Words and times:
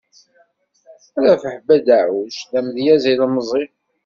Rabaḥ 1.23 1.57
Bedaɛuc, 1.67 2.37
d 2.51 2.53
amedyaz 2.59 3.03
ilemẓi. 3.11 3.63